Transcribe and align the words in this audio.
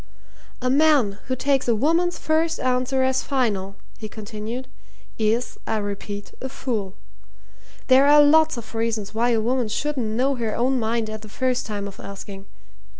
"A 0.63 0.69
man 0.71 1.19
who 1.27 1.35
takes 1.35 1.67
a 1.67 1.75
woman's 1.75 2.17
first 2.17 2.59
answer 2.59 3.03
as 3.03 3.21
final," 3.21 3.75
he 3.99 4.09
continued, 4.09 4.67
"is, 5.19 5.59
I 5.67 5.77
repeat, 5.77 6.33
a 6.41 6.49
fool. 6.49 6.95
There 7.85 8.07
are 8.07 8.19
lots 8.19 8.57
of 8.57 8.73
reasons 8.73 9.13
why 9.13 9.29
a 9.29 9.39
woman 9.39 9.67
shouldn't 9.67 10.07
know 10.07 10.33
her 10.33 10.55
own 10.55 10.79
mind 10.79 11.07
at 11.11 11.21
the 11.21 11.29
first 11.29 11.67
time 11.67 11.87
of 11.87 11.99
asking. 11.99 12.47